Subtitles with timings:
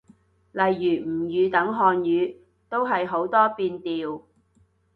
[0.51, 2.35] 例如吳語等漢語，
[2.67, 4.23] 都係好多變調